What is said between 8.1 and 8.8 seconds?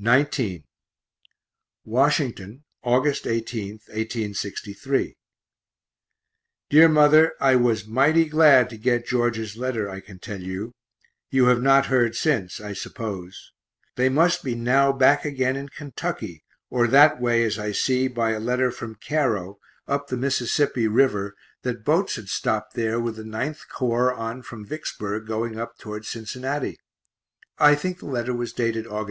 glad to